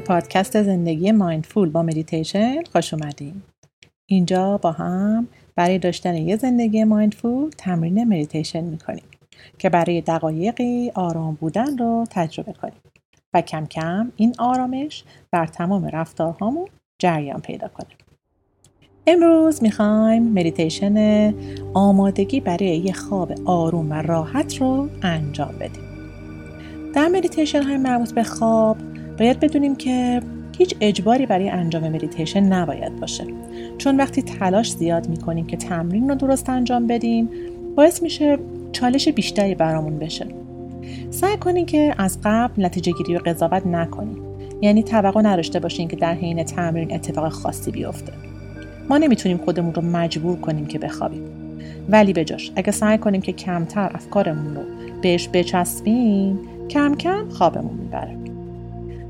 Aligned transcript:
پادکست 0.00 0.62
زندگی 0.62 1.12
mindful 1.12 1.70
با 1.70 1.82
مدیتیشن 1.82 2.62
خوش 2.72 2.94
اومدین. 2.94 3.42
اینجا 4.06 4.58
با 4.58 4.72
هم 4.72 5.28
برای 5.56 5.78
داشتن 5.78 6.14
یه 6.14 6.36
زندگی 6.36 6.84
mindful 6.84 7.50
تمرین 7.58 8.04
مدیتیشن 8.04 8.64
می‌کنیم 8.64 9.04
که 9.58 9.68
برای 9.68 10.00
دقایقی 10.00 10.92
آرام 10.94 11.34
بودن 11.34 11.78
رو 11.78 12.06
تجربه 12.10 12.52
کنیم 12.52 12.80
و 13.34 13.40
کم 13.40 13.66
کم 13.66 14.12
این 14.16 14.34
آرامش 14.38 15.04
در 15.32 15.46
تمام 15.46 15.86
رفتارهامون 15.86 16.68
جریان 16.98 17.40
پیدا 17.40 17.68
کنه. 17.68 17.90
امروز 19.06 19.62
می‌خوایم 19.62 20.22
مدیتیشن 20.22 21.34
آمادگی 21.74 22.40
برای 22.40 22.76
یه 22.76 22.92
خواب 22.92 23.32
آروم 23.44 23.90
و 23.90 23.94
راحت 23.94 24.56
رو 24.56 24.88
انجام 25.02 25.54
بدیم. 25.60 25.82
در 26.94 27.08
مدیتیشن 27.08 27.62
های 27.62 27.76
مربوط 27.76 28.12
به 28.12 28.22
خواب 28.22 28.91
باید 29.18 29.40
بدونیم 29.40 29.76
که 29.76 30.22
هیچ 30.58 30.74
اجباری 30.80 31.26
برای 31.26 31.48
انجام 31.48 31.88
مدیتیشن 31.88 32.42
نباید 32.42 33.00
باشه. 33.00 33.24
چون 33.78 33.96
وقتی 33.96 34.22
تلاش 34.22 34.72
زیاد 34.72 35.08
می‌کنیم 35.08 35.46
که 35.46 35.56
تمرین 35.56 36.08
رو 36.08 36.14
درست 36.14 36.48
انجام 36.48 36.86
بدیم 36.86 37.28
باعث 37.76 38.02
میشه 38.02 38.38
چالش 38.72 39.08
بیشتری 39.08 39.54
برامون 39.54 39.98
بشه. 39.98 40.26
سعی 41.10 41.36
کنین 41.36 41.66
که 41.66 41.94
از 41.98 42.18
قبل 42.24 42.64
نتیجه 42.64 42.92
گیری 42.92 43.16
و 43.16 43.18
قضاوت 43.18 43.66
نکنیم 43.66 44.16
یعنی 44.60 44.82
توقع 44.82 45.22
نداشته 45.22 45.60
باشین 45.60 45.88
که 45.88 45.96
در 45.96 46.14
حین 46.14 46.44
تمرین 46.44 46.94
اتفاق 46.94 47.28
خاصی 47.28 47.70
بیفته. 47.70 48.12
ما 48.88 48.98
نمی‌تونیم 48.98 49.36
خودمون 49.36 49.74
رو 49.74 49.82
مجبور 49.82 50.36
کنیم 50.36 50.66
که 50.66 50.78
بخوابیم. 50.78 51.22
ولی 51.88 52.12
بجاش 52.12 52.52
اگه 52.56 52.70
سعی 52.70 52.98
کنیم 52.98 53.20
که 53.20 53.32
کمتر 53.32 53.90
افکارمون 53.94 54.54
رو 54.54 54.62
بهش 55.02 55.28
بچسبیم 55.32 56.38
کم 56.70 56.94
کم 56.94 57.28
خوابمون 57.28 57.74
می‌بره. 57.74 58.16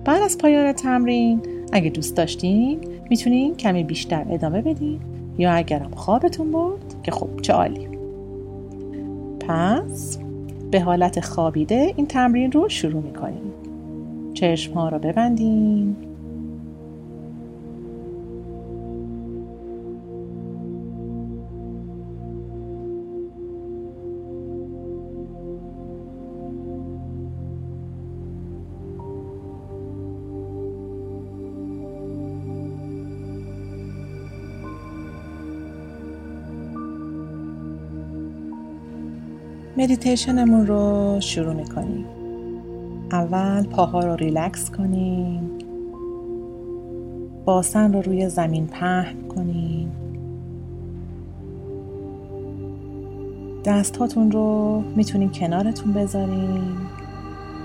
بعد 0.04 0.22
از 0.22 0.38
پایان 0.38 0.72
تمرین 0.72 1.40
اگه 1.72 1.90
دوست 1.90 2.16
داشتین 2.16 2.80
می‌تونین 3.10 3.54
کمی 3.54 3.84
بیشتر 3.84 4.26
ادامه 4.30 4.62
بدین. 4.62 5.00
یا 5.38 5.52
اگرم 5.52 5.90
خوابتون 5.90 6.52
برد 6.52 6.94
که 7.02 7.10
خب 7.10 7.28
چه 7.42 7.52
عالی. 7.52 7.88
پس 9.40 10.18
به 10.70 10.80
حالت 10.80 11.20
خوابیده 11.20 11.92
این 11.96 12.06
تمرین 12.06 12.52
رو 12.52 12.68
شروع 12.68 13.02
می‌کنیم. 13.02 13.52
چشم 14.34 14.74
ها 14.74 14.88
رو 14.88 14.98
ببندین. 14.98 15.96
مدیتیشنمون 39.76 40.66
رو 40.66 41.16
شروع 41.20 41.54
می‌کنیم. 41.54 42.04
اول 43.12 43.66
پاها 43.66 44.00
رو 44.00 44.16
ریلکس 44.16 44.70
کنیم. 44.70 45.50
باسن 47.44 47.92
رو 47.92 48.02
روی 48.02 48.28
زمین 48.28 48.66
پهن 48.66 49.28
کنیم. 49.28 49.92
دستهاتون 53.64 54.30
رو 54.30 54.82
می‌تونین 54.96 55.30
کنارتون 55.30 55.92
بذارین 55.92 56.76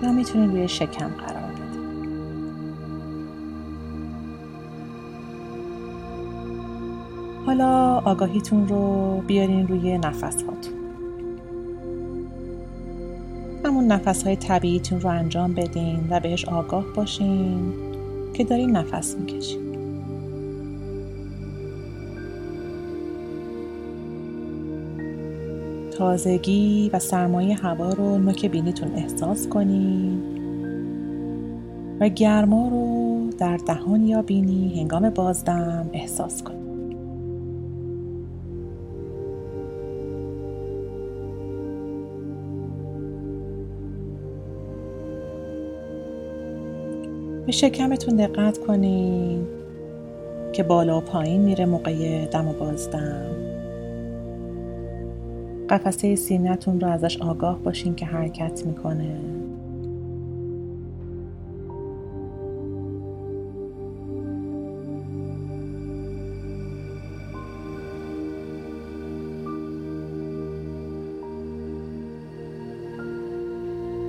یا 0.03 0.11
می‌تونین 0.11 0.51
روی 0.51 0.67
شکم 0.67 1.07
قرار 1.07 1.51
بدین 1.51 2.07
حالا 7.45 8.01
آگاهیتون 8.05 8.67
رو 8.67 9.17
بیارین 9.27 9.67
روی 9.67 9.97
نفس 9.97 10.43
هاتون 10.43 10.76
همون 13.67 13.87
نفس 13.87 14.23
های 14.23 14.35
طبیعیتون 14.35 15.01
رو 15.01 15.09
انجام 15.09 15.53
بدین 15.53 16.07
و 16.09 16.19
بهش 16.19 16.45
آگاه 16.45 16.85
باشین 16.95 17.73
که 18.33 18.43
دارین 18.43 18.71
نفس 18.71 19.15
می‌کشین 19.15 19.67
تازگی 25.97 26.89
و 26.93 26.99
سرمایه 26.99 27.55
هوا 27.55 27.89
رو 27.89 28.17
نوک 28.17 28.45
بینیتون 28.45 28.95
احساس 28.95 29.47
کنین 29.47 30.21
و 31.99 32.09
گرما 32.09 32.67
رو 32.67 33.29
در 33.37 33.57
دهان 33.57 34.03
یا 34.03 34.21
بینی 34.21 34.79
هنگام 34.79 35.09
بازدم 35.09 35.89
احساس 35.93 36.43
کنین. 36.43 36.76
به 47.47 47.53
شکمتون 47.53 48.15
دقت 48.15 48.57
کنین 48.57 49.47
که 50.53 50.63
بالا 50.63 50.97
و 50.97 51.01
پایین 51.01 51.41
میره 51.41 51.65
موقع 51.65 52.25
دم 52.25 52.47
و 52.47 52.53
بازدم. 52.53 53.31
قفسه 55.69 56.15
سینهتون 56.15 56.79
رو 56.79 56.87
ازش 56.87 57.21
آگاه 57.21 57.59
باشین 57.59 57.95
که 57.95 58.05
حرکت 58.05 58.65
می‌کنه. 58.65 59.19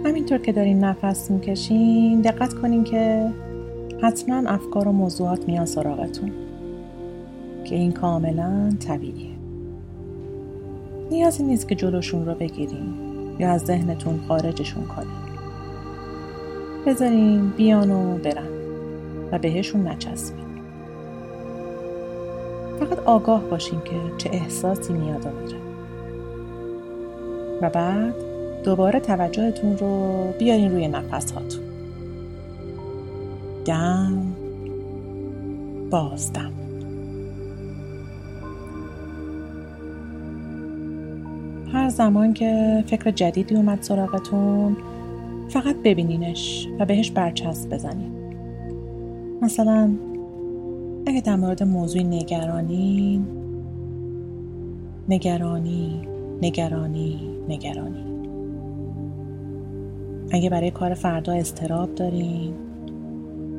همینطور 0.08 0.38
که 0.38 0.52
دارین 0.52 0.84
نفس 0.84 1.30
می‌کشین 1.30 2.20
دقت 2.20 2.54
کنین 2.54 2.84
که 2.84 3.32
حتما 4.02 4.50
افکار 4.50 4.88
و 4.88 4.92
موضوعات 4.92 5.48
میان 5.48 5.66
سراغتون 5.66 6.32
که 7.64 7.74
این 7.74 7.92
کاملا 7.92 8.76
طبیعیه. 8.80 9.30
نیازی 11.10 11.42
نیست 11.42 11.68
که 11.68 11.74
جلوشون 11.74 12.26
رو 12.26 12.34
بگیرین 12.34 12.94
یا 13.38 13.50
از 13.50 13.60
ذهنتون 13.60 14.20
خارجشون 14.28 14.84
کنین. 14.84 15.38
بذارین 16.86 17.50
بیان 17.50 17.90
و 17.90 18.18
برن 18.18 18.48
و 19.32 19.38
بهشون 19.38 19.88
نچسبین. 19.88 20.44
فقط 22.80 22.98
آگاه 22.98 23.42
باشین 23.50 23.80
که 23.84 23.96
چه 24.18 24.30
احساسی 24.32 24.92
میاد 24.92 25.26
و 25.26 25.28
میره. 25.28 25.58
و 27.62 27.70
بعد 27.70 28.27
دوباره 28.64 29.00
توجهتون 29.00 29.78
رو 29.78 30.24
بیارین 30.38 30.72
روی 30.72 30.88
نفس 30.88 31.32
هاتون 31.32 31.62
دم. 33.64 34.22
بازدم 35.90 36.52
هر 41.72 41.88
زمان 41.88 42.34
که 42.34 42.84
فکر 42.86 43.10
جدیدی 43.10 43.54
اومد 43.54 43.82
سراغتون 43.82 44.76
فقط 45.48 45.76
ببینینش 45.84 46.68
و 46.78 46.86
بهش 46.86 47.10
برچسب 47.10 47.74
بزنین. 47.74 48.12
مثلا 49.42 49.90
اگه 51.06 51.20
در 51.20 51.36
مورد 51.36 51.62
موضوع 51.62 52.02
نگرانی 52.02 53.24
نگرانی 55.08 56.08
نگرانی 56.42 57.20
نگرانی. 57.48 58.07
اگه 60.30 60.50
برای 60.50 60.70
کار 60.70 60.94
فردا 60.94 61.32
استراب 61.32 61.94
دارین 61.94 62.54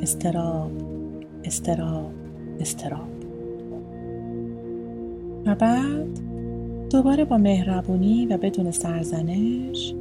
استراب 0.02 0.72
استراب 1.44 2.12
استراب 2.60 3.10
و 5.46 5.56
بعد 5.56 6.20
دوباره 6.90 7.26
با 7.26 7.38
مهربونی 7.38 8.26
و 8.26 8.38
بدون 8.38 8.72
سرزنش 8.72 9.94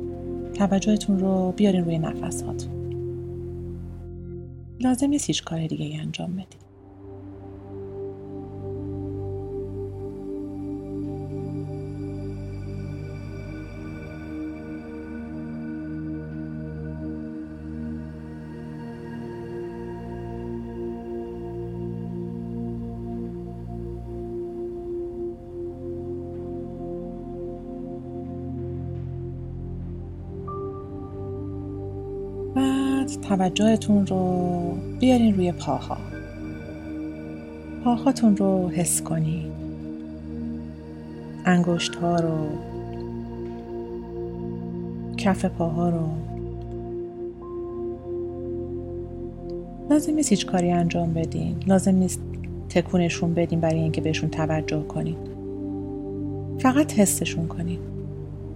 توجهتون 0.54 1.18
رو 1.18 1.52
بیارین 1.56 1.84
روی 1.84 1.98
نفس 1.98 2.42
هاتون 2.42 2.78
لازم 4.80 5.06
نیست 5.06 5.26
هیچ 5.26 5.44
کار 5.44 5.66
دیگه 5.66 6.00
انجام 6.00 6.32
بدین. 6.32 6.67
توجهتون 33.22 34.06
رو 34.06 34.78
بیارین 35.00 35.34
روی 35.34 35.52
پاها. 35.52 35.96
پاهاتون 37.84 38.36
رو 38.36 38.68
حس 38.68 39.02
کنید 39.02 39.52
انگشت 41.44 41.94
ها 41.94 42.16
رو 42.16 42.48
کف 45.16 45.44
پاها 45.44 45.88
رو. 45.88 46.08
لازم 49.90 50.14
نیست 50.14 50.30
هیچ 50.30 50.46
کاری 50.46 50.70
انجام 50.70 51.14
بدین. 51.14 51.56
لازم 51.66 51.94
نیست 51.94 52.20
تکونشون 52.68 53.34
بدین 53.34 53.60
برای 53.60 53.80
اینکه 53.80 54.00
بهشون 54.00 54.30
توجه 54.30 54.82
کنین. 54.82 55.16
فقط 56.58 56.92
حسشون 56.92 57.46
کنین. 57.46 57.78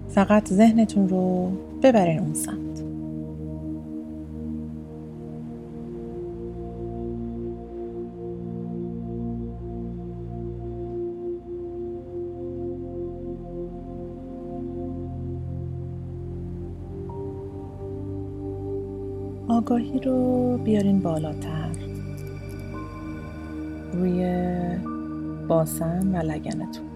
فقط 0.09 0.49
ذهنتون 0.49 1.09
رو 1.09 1.53
ببرین 1.83 2.19
اون 2.19 2.35
سمت. 2.35 2.62
آگاهی 19.63 19.99
رو 19.99 20.59
بیارین 20.65 21.01
بالاتر. 21.01 21.71
روی 23.93 24.25
باسن 25.49 26.15
و 26.15 26.23
لگنتون. 26.23 26.87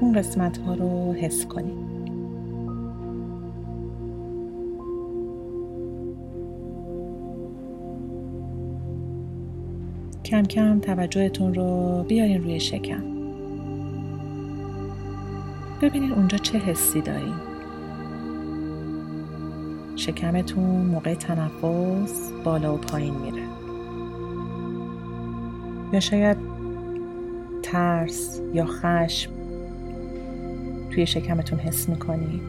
اون 0.00 0.12
قسمت 0.12 0.58
ها 0.58 0.74
رو 0.74 1.12
حس 1.12 1.46
کنید 1.46 1.78
کم 10.24 10.42
کم 10.42 10.80
توجهتون 10.80 11.54
رو 11.54 12.02
بیارین 12.08 12.42
روی 12.42 12.60
شکم. 12.60 13.02
ببینین 15.82 16.12
اونجا 16.12 16.38
چه 16.38 16.58
حسی 16.58 17.00
دارین. 17.00 17.47
شکمتون 19.98 20.86
موقع 20.86 21.14
تنفس 21.14 22.30
بالا 22.44 22.74
و 22.74 22.76
پایین 22.76 23.14
میره. 23.14 23.42
یا 25.92 26.00
شاید 26.00 26.36
ترس 27.62 28.40
یا 28.54 28.66
خشم 28.66 29.30
توی 30.90 31.06
شکمتون 31.06 31.58
حس 31.58 31.88
می‌کنی. 31.88 32.40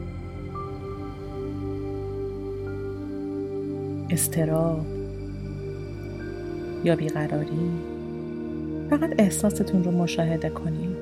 استراب 4.10 4.86
یا 6.84 6.96
بیقراری. 6.96 7.70
فقط 8.90 9.10
احساستون 9.18 9.84
رو 9.84 9.90
مشاهده 9.90 10.50
کنید 10.50 10.96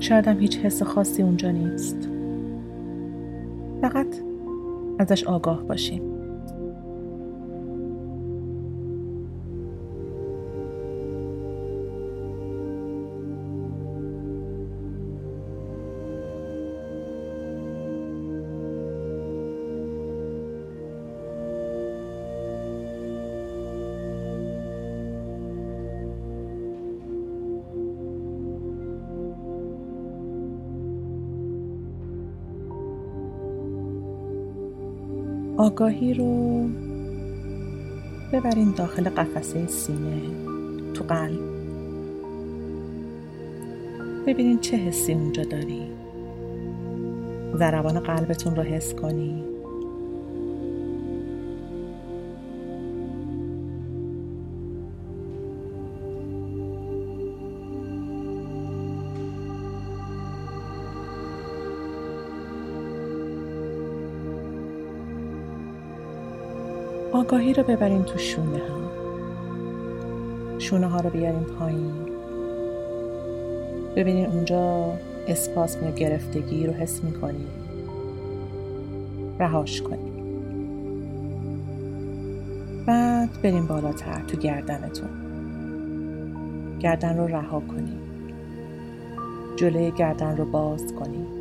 شاید 0.00 0.26
هم 0.26 0.40
هیچ 0.40 0.58
حس 0.58 0.82
خاصی 0.82 1.22
اونجا 1.22 1.50
نیست. 1.50 2.08
فقط 3.82 4.27
ازش 4.98 5.24
آگاه 5.24 5.64
باشیم. 5.64 6.17
آگاهی 35.58 36.14
رو 36.14 36.64
ببرین 38.32 38.72
داخل 38.76 39.10
قفسه 39.10 39.66
سینه 39.66 40.22
تو 40.94 41.04
قلب. 41.04 41.40
ببینین 44.26 44.60
چه 44.60 44.76
حسی 44.76 45.12
اونجا 45.14 45.44
داری 45.44 45.92
ضربان 47.56 48.00
قلبتون 48.00 48.56
رو 48.56 48.62
حس 48.62 48.94
کنی. 48.94 49.44
آگاهی 67.28 67.54
رو 67.54 67.62
ببرین 67.62 68.04
تو 68.04 68.18
شونه 68.18 68.58
ها. 68.58 68.78
شونه 70.58 70.86
ها 70.86 71.00
رو 71.00 71.10
بیارین 71.10 71.44
پایین. 71.44 71.92
ببینین 73.96 74.26
اونجا 74.26 74.92
اسپاسم 75.26 75.84
یا 75.84 75.90
گرفتگی 75.90 76.66
رو 76.66 76.72
حس 76.72 77.04
می‌کنین. 77.04 77.46
رهاش 79.38 79.82
کنین. 79.82 80.34
بعد 82.86 83.42
بریم 83.42 83.66
بالاتر 83.66 84.20
تو 84.28 84.36
گردنتون. 84.36 85.10
گردن 86.80 87.18
رو 87.18 87.26
رها 87.26 87.60
کنین. 87.60 87.98
جلوی 89.56 89.90
گردن 89.90 90.36
رو 90.36 90.44
باز 90.44 90.94
کنین. 90.94 91.37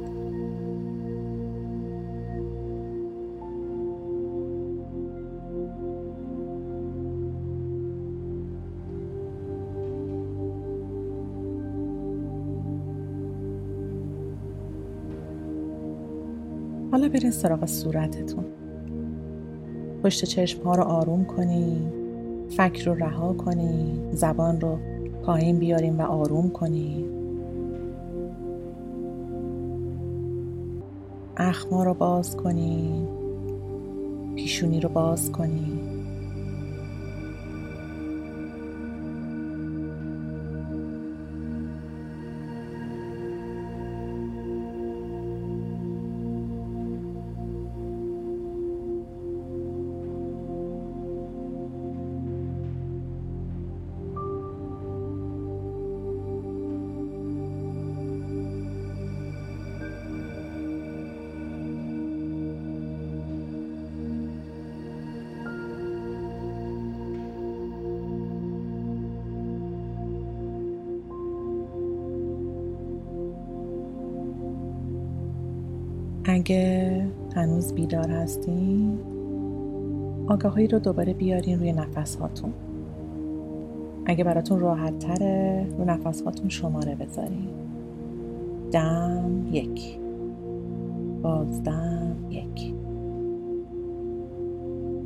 حالا 16.98 17.10
برین 17.10 17.32
سراغ 17.32 17.66
صورتتون. 17.66 18.46
پشت 20.04 20.26
چشم 20.26 20.64
ها 20.64 20.76
رو 20.76 20.84
آروم 20.84 21.26
کنین 21.26 21.92
فکر 22.50 22.86
رو 22.86 22.96
رها 22.96 23.34
کنین 23.34 24.12
زبان 24.12 24.62
رو 24.62 24.80
پایین 25.24 25.60
بیارین 25.60 25.98
و 25.98 26.02
آروم 26.02 26.50
کنین 26.50 27.06
اخما 31.38 31.84
رو 31.84 31.94
باز 31.94 32.38
کنین 32.38 33.08
پیشونی 34.36 34.80
رو 34.80 34.90
باز 34.90 35.32
کنین 35.32 35.80
اگه 76.28 77.08
هنوز 77.36 77.74
بیدار 77.74 78.10
هستین 78.12 79.00
آگاهی 80.28 80.68
رو 80.68 80.80
دوباره 80.80 81.14
بیارین 81.14 81.60
روی 81.60 81.74
نفس 81.74 82.16
هاتون 82.16 82.54
اگه 84.06 84.24
براتون 84.24 84.60
راحت 84.60 85.00
تره 85.00 85.68
رو 85.78 85.86
نفس 85.86 86.22
هاتون 86.22 86.50
شماره 86.50 86.96
بذارین. 86.96 87.50
دم 88.72 89.48
یک. 89.52 90.00
بازدم 91.24 92.16
یک. 92.30 92.74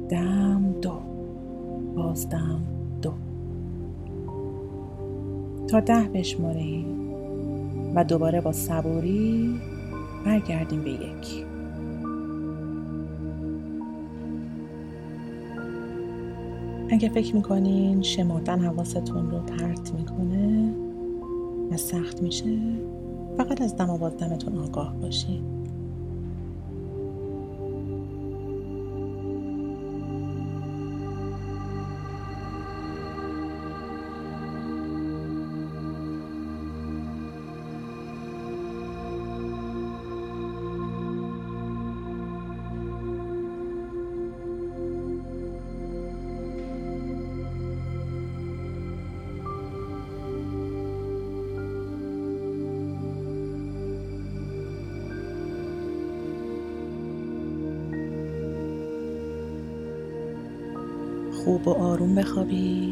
دم 0.10 0.76
دو. 0.82 1.02
بازدم 1.96 2.62
دو. 3.02 3.14
تا 5.68 5.80
ده 5.80 6.10
بشمارین 6.14 7.14
و 7.96 8.04
دوباره 8.04 8.42
با 8.42 8.52
صبوری 8.52 9.62
برگردیم 10.26 10.82
به 10.82 10.92
یک. 10.92 11.46
اگه 16.90 17.10
فکر 17.10 17.36
می‌کنین 17.36 18.02
شمردن 18.02 18.60
حواستون 18.60 19.32
رو 19.32 19.40
پرت 19.40 19.94
می‌کنه 19.94 20.74
و 21.72 21.78
سخت 21.78 22.22
میشه 22.22 22.60
فقط 23.38 23.62
از 23.62 23.76
دم 23.78 23.90
و 23.90 23.98
بازدمتون 23.98 24.58
آگاه 24.58 24.96
باشین. 25.02 25.61
خوب 61.46 61.68
و 61.68 61.72
آروم 61.72 62.16
بخوابید 62.16 62.91